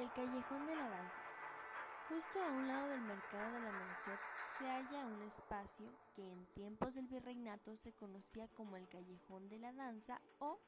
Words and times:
El 0.00 0.10
Callejón 0.12 0.66
de 0.66 0.74
la 0.74 0.88
Danza. 0.88 1.20
Justo 2.08 2.42
a 2.42 2.48
un 2.48 2.66
lado 2.66 2.88
del 2.88 3.02
Mercado 3.02 3.52
de 3.52 3.60
la 3.60 3.70
Merced 3.70 4.18
se 4.58 4.64
halla 4.64 5.04
un 5.04 5.20
espacio 5.24 5.92
que 6.16 6.26
en 6.26 6.46
tiempos 6.54 6.94
del 6.94 7.06
virreinato 7.06 7.76
se 7.76 7.92
conocía 7.92 8.48
como 8.48 8.78
el 8.78 8.88
Callejón 8.88 9.50
de 9.50 9.58
la 9.58 9.74
Danza 9.74 10.22
o 10.38 10.58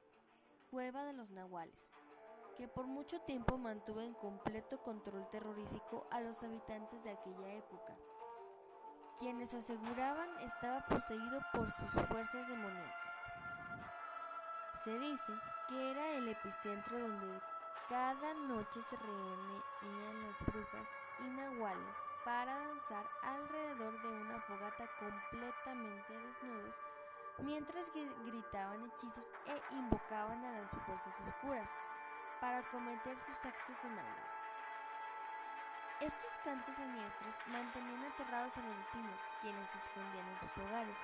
Cueva 0.70 1.04
de 1.04 1.14
los 1.14 1.30
Nahuales, 1.30 1.90
que 2.58 2.68
por 2.68 2.86
mucho 2.86 3.22
tiempo 3.22 3.56
mantuvo 3.56 4.02
en 4.02 4.12
completo 4.12 4.82
control 4.82 5.26
terrorífico 5.30 6.06
a 6.10 6.20
los 6.20 6.42
habitantes 6.42 7.02
de 7.04 7.12
aquella 7.12 7.54
época, 7.54 7.96
quienes 9.18 9.54
aseguraban 9.54 10.28
estaba 10.40 10.84
poseído 10.88 11.40
por 11.54 11.70
sus 11.70 11.90
fuerzas 11.90 12.48
demoníacas. 12.48 13.16
Se 14.84 14.98
dice 14.98 15.32
que 15.68 15.90
era 15.90 16.16
el 16.16 16.28
epicentro 16.28 16.98
donde 16.98 17.40
cada 17.88 18.34
noche 18.34 18.82
se 18.82 18.96
reunían 18.96 20.26
las 20.26 20.40
brujas 20.46 20.88
y 21.20 21.28
nahuales 21.30 21.98
para 22.24 22.56
danzar 22.56 23.06
alrededor 23.22 24.00
de 24.02 24.08
una 24.08 24.40
fogata 24.40 24.86
completamente 24.98 26.18
desnudos, 26.18 26.76
mientras 27.38 27.92
gritaban 27.92 28.86
hechizos 28.86 29.32
e 29.46 29.74
invocaban 29.74 30.44
a 30.44 30.60
las 30.60 30.70
fuerzas 30.70 31.20
oscuras 31.26 31.70
para 32.40 32.62
cometer 32.70 33.18
sus 33.18 33.36
actos 33.44 33.82
de 33.82 33.88
maldad. 33.90 34.32
Estos 36.00 36.38
cantos 36.44 36.74
siniestros 36.74 37.34
mantenían 37.46 38.04
aterrados 38.04 38.56
a 38.58 38.62
los 38.62 38.76
vecinos, 38.78 39.20
quienes 39.40 39.70
se 39.70 39.78
escondían 39.78 40.28
en 40.28 40.40
sus 40.40 40.58
hogares. 40.58 40.98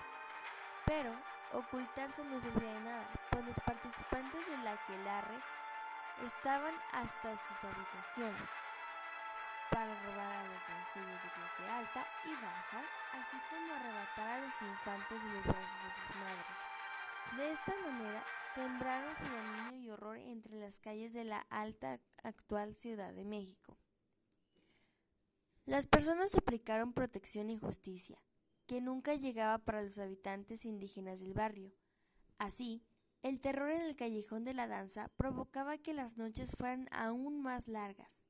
Pero 0.85 1.13
ocultarse 1.53 2.25
no 2.25 2.41
servía 2.41 2.73
de 2.73 2.81
nada, 2.81 3.09
pues 3.31 3.47
los 3.47 3.61
participantes 3.61 4.47
de 4.47 4.59
la 4.59 4.73
aquelarre 4.73 5.39
estaban 6.25 6.75
hasta 6.93 7.37
sus 7.37 7.65
habitaciones 7.65 8.49
para 9.71 9.95
robar 10.03 10.33
a 10.33 10.49
las 10.49 10.63
doncellas 10.67 11.23
de 11.23 11.31
clase 11.31 11.71
alta 11.71 12.07
y 12.25 12.33
baja, 12.33 12.85
así 13.13 13.37
como 13.51 13.75
arrebatar 13.75 14.29
a 14.29 14.41
los 14.41 14.63
infantes 14.63 15.23
de 15.23 15.31
los 15.31 15.45
brazos 15.45 15.83
de 15.85 15.91
sus 15.91 16.17
madres. 16.17 16.79
De 17.37 17.53
esta 17.53 17.75
manera, 17.83 18.25
sembraron 18.55 19.15
su 19.17 19.25
dominio 19.25 19.81
y 19.81 19.91
horror 19.91 20.17
entre 20.17 20.59
las 20.59 20.79
calles 20.79 21.13
de 21.13 21.25
la 21.25 21.47
alta 21.51 22.01
actual 22.23 22.75
Ciudad 22.75 23.13
de 23.13 23.25
México. 23.25 23.77
Las 25.67 25.87
personas 25.87 26.31
suplicaron 26.31 26.95
protección 26.95 27.51
y 27.51 27.59
justicia, 27.59 28.19
que 28.67 28.81
nunca 28.81 29.15
llegaba 29.15 29.59
para 29.59 29.83
los 29.83 29.99
habitantes 29.99 30.65
indígenas 30.65 31.21
del 31.21 31.35
barrio. 31.35 31.75
Así, 32.39 32.83
el 33.23 33.41
terror 33.41 33.71
en 33.71 33.83
el 33.83 33.97
callejón 33.97 34.45
de 34.45 34.55
la 34.55 34.69
danza 34.69 35.11
provocaba 35.17 35.79
que 35.79 35.93
las 35.93 36.17
noches 36.17 36.53
fueran 36.53 36.89
aún 36.93 37.43
más 37.43 37.67
largas. 37.67 38.25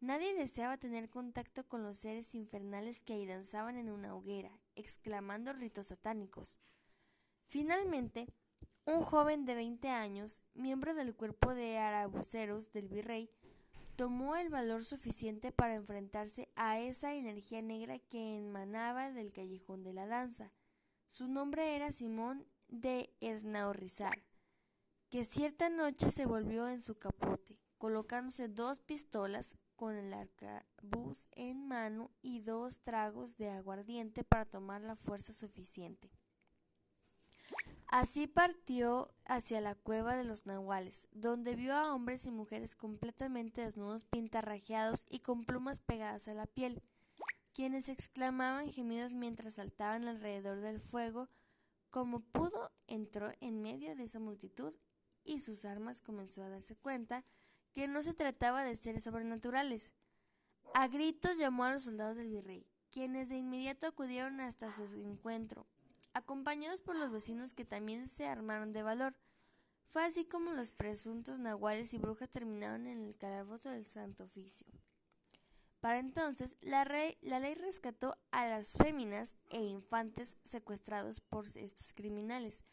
Nadie 0.00 0.34
deseaba 0.34 0.78
tener 0.78 1.10
contacto 1.10 1.68
con 1.68 1.82
los 1.82 1.98
seres 1.98 2.34
infernales 2.34 3.02
que 3.02 3.12
ahí 3.12 3.26
danzaban 3.26 3.76
en 3.76 3.90
una 3.90 4.14
hoguera, 4.14 4.58
exclamando 4.76 5.52
ritos 5.52 5.88
satánicos. 5.88 6.58
Finalmente, 7.48 8.32
un 8.86 9.02
joven 9.02 9.44
de 9.44 9.54
20 9.56 9.88
años, 9.90 10.42
miembro 10.54 10.94
del 10.94 11.14
cuerpo 11.14 11.54
de 11.54 11.76
arabuceros 11.76 12.72
del 12.72 12.88
virrey, 12.88 13.30
tomó 13.94 14.36
el 14.36 14.48
valor 14.48 14.86
suficiente 14.86 15.52
para 15.52 15.74
enfrentarse 15.74 16.50
a 16.56 16.80
esa 16.80 17.14
energía 17.14 17.60
negra 17.60 17.98
que 17.98 18.38
emanaba 18.38 19.10
del 19.10 19.32
callejón 19.32 19.82
de 19.82 19.92
la 19.92 20.06
danza. 20.06 20.54
Su 21.08 21.28
nombre 21.28 21.76
era 21.76 21.92
Simón 21.92 22.46
de 22.68 23.14
Esnaorrizar 23.20 24.29
que 25.10 25.24
cierta 25.24 25.68
noche 25.68 26.12
se 26.12 26.24
volvió 26.24 26.68
en 26.68 26.80
su 26.80 26.96
capote, 26.96 27.58
colocándose 27.78 28.46
dos 28.46 28.78
pistolas 28.78 29.56
con 29.74 29.96
el 29.96 30.12
arcabuz 30.12 31.26
en 31.32 31.66
mano 31.66 32.12
y 32.22 32.40
dos 32.40 32.78
tragos 32.80 33.36
de 33.36 33.50
aguardiente 33.50 34.22
para 34.22 34.44
tomar 34.44 34.82
la 34.82 34.94
fuerza 34.94 35.32
suficiente. 35.32 36.12
Así 37.88 38.28
partió 38.28 39.12
hacia 39.24 39.60
la 39.60 39.74
cueva 39.74 40.14
de 40.14 40.22
los 40.22 40.46
nahuales, 40.46 41.08
donde 41.10 41.56
vio 41.56 41.74
a 41.74 41.92
hombres 41.92 42.24
y 42.26 42.30
mujeres 42.30 42.76
completamente 42.76 43.62
desnudos, 43.62 44.04
pintarrajeados 44.04 45.06
y 45.08 45.18
con 45.20 45.44
plumas 45.44 45.80
pegadas 45.80 46.28
a 46.28 46.34
la 46.34 46.46
piel, 46.46 46.84
quienes 47.52 47.88
exclamaban 47.88 48.70
gemidos 48.70 49.12
mientras 49.12 49.54
saltaban 49.54 50.06
alrededor 50.06 50.60
del 50.60 50.80
fuego. 50.80 51.28
Como 51.90 52.20
pudo, 52.20 52.70
entró 52.86 53.32
en 53.40 53.60
medio 53.60 53.96
de 53.96 54.04
esa 54.04 54.20
multitud 54.20 54.72
y 55.30 55.40
sus 55.40 55.64
armas 55.64 56.00
comenzó 56.00 56.42
a 56.42 56.48
darse 56.48 56.76
cuenta 56.76 57.24
que 57.72 57.86
no 57.86 58.02
se 58.02 58.14
trataba 58.14 58.64
de 58.64 58.74
seres 58.74 59.04
sobrenaturales. 59.04 59.92
A 60.74 60.88
gritos 60.88 61.38
llamó 61.38 61.64
a 61.64 61.72
los 61.72 61.84
soldados 61.84 62.16
del 62.16 62.30
virrey, 62.30 62.66
quienes 62.90 63.28
de 63.28 63.36
inmediato 63.36 63.86
acudieron 63.86 64.40
hasta 64.40 64.72
su 64.72 64.82
encuentro, 65.00 65.66
acompañados 66.12 66.80
por 66.80 66.96
los 66.96 67.12
vecinos 67.12 67.54
que 67.54 67.64
también 67.64 68.08
se 68.08 68.26
armaron 68.26 68.72
de 68.72 68.82
valor. 68.82 69.14
Fue 69.86 70.04
así 70.04 70.24
como 70.24 70.52
los 70.52 70.72
presuntos 70.72 71.38
nahuales 71.38 71.94
y 71.94 71.98
brujas 71.98 72.30
terminaron 72.30 72.86
en 72.86 73.04
el 73.04 73.16
calabozo 73.16 73.70
del 73.70 73.84
Santo 73.84 74.24
Oficio. 74.24 74.66
Para 75.80 75.98
entonces, 75.98 76.56
la, 76.60 76.84
la 77.22 77.40
ley 77.40 77.54
rescató 77.54 78.16
a 78.32 78.46
las 78.46 78.74
féminas 78.74 79.36
e 79.48 79.62
infantes 79.62 80.36
secuestrados 80.44 81.20
por 81.20 81.46
estos 81.46 81.92
criminales, 81.94 82.64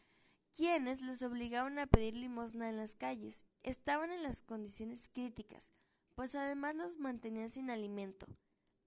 quienes 0.58 1.02
los 1.02 1.22
obligaban 1.22 1.78
a 1.78 1.86
pedir 1.86 2.16
limosna 2.16 2.68
en 2.68 2.78
las 2.78 2.96
calles. 2.96 3.46
Estaban 3.62 4.10
en 4.10 4.24
las 4.24 4.42
condiciones 4.42 5.08
críticas, 5.14 5.70
pues 6.16 6.34
además 6.34 6.74
los 6.74 6.98
mantenían 6.98 7.48
sin 7.48 7.70
alimento. 7.70 8.26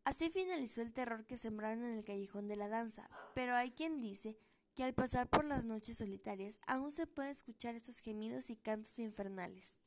Así 0.04 0.30
finalizó 0.30 0.82
el 0.82 0.92
terror 0.92 1.26
que 1.26 1.38
sembraron 1.38 1.86
en 1.86 1.98
el 1.98 2.04
callejón 2.04 2.50
de 2.50 2.58
la 2.58 2.68
danza, 2.68 3.09
pero 3.34 3.56
hay 3.56 3.72
quien 3.72 4.02
dice 4.02 4.38
que 4.76 4.84
al 4.84 4.94
pasar 4.94 5.30
por 5.30 5.46
las 5.46 5.64
noches 5.64 5.98
solitarias 5.98 6.59
aún 6.68 6.92
se 6.92 7.08
puede 7.08 7.32
escuchar 7.32 7.74
estos 7.76 8.00
gemidos 8.00 8.50
y 8.50 8.58
cantos 8.58 9.00
infernales. 9.00 9.80